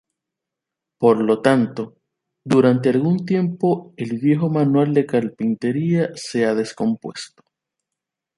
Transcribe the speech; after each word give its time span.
Por 0.97 1.21
lo 1.23 1.43
tanto, 1.43 1.99
durante 2.43 2.89
algún 2.89 3.23
tiempo 3.23 3.93
el 3.97 4.17
viejo 4.17 4.49
manual 4.49 4.95
de 4.95 5.05
carpintería 5.05 6.09
se 6.15 6.43
ha 6.43 6.55
descompuesto. 6.55 7.43